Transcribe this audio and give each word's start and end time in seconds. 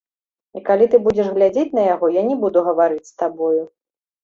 І 0.59 0.61
калі 0.69 0.87
ты 0.93 0.99
будзеш 1.07 1.27
глядзець 1.35 1.67
на 1.79 1.83
яго, 1.93 2.11
я 2.21 2.25
не 2.31 2.41
буду 2.47 2.59
гаварыць 2.71 3.09
з 3.13 3.17
табою. 3.23 3.63